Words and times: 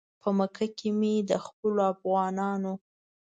په 0.21 0.29
مکه 0.37 0.65
کې 0.77 0.89
مې 0.99 1.15
د 1.29 1.31
خپلو 1.45 1.81
افغانانو. 1.93 2.73